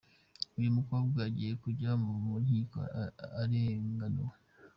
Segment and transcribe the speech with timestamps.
[0.57, 2.13] Uyu mukobwa agiye kujya mu
[2.43, 2.79] nkiko
[3.41, 4.35] arenganurwe.